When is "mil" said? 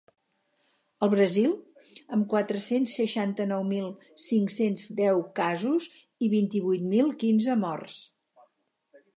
3.73-3.93, 6.95-7.17